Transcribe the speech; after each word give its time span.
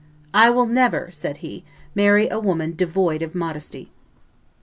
"I 0.33 0.49
will 0.49 0.65
never," 0.65 1.11
said 1.11 1.37
he, 1.45 1.63
"marry 1.93 2.27
a 2.27 2.39
woman 2.39 2.73
devoid 2.75 3.21
of 3.21 3.35
modesty." 3.35 3.91